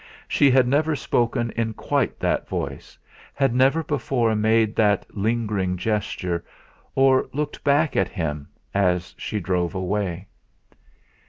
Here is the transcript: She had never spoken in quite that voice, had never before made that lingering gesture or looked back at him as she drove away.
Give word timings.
She 0.27 0.49
had 0.49 0.67
never 0.67 0.95
spoken 0.95 1.51
in 1.51 1.75
quite 1.75 2.17
that 2.19 2.47
voice, 2.47 2.97
had 3.35 3.53
never 3.53 3.83
before 3.83 4.35
made 4.35 4.75
that 4.75 5.05
lingering 5.15 5.77
gesture 5.77 6.43
or 6.95 7.29
looked 7.33 7.63
back 7.63 7.95
at 7.95 8.09
him 8.09 8.47
as 8.73 9.13
she 9.19 9.39
drove 9.39 9.75
away. 9.75 10.25